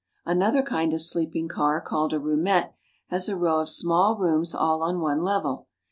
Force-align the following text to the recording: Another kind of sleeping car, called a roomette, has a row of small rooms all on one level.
Another 0.25 0.63
kind 0.63 0.95
of 0.95 1.01
sleeping 1.03 1.47
car, 1.47 1.79
called 1.79 2.11
a 2.11 2.17
roomette, 2.19 2.73
has 3.09 3.29
a 3.29 3.35
row 3.37 3.59
of 3.59 3.69
small 3.69 4.17
rooms 4.17 4.55
all 4.55 4.81
on 4.81 4.99
one 4.99 5.21
level. 5.21 5.67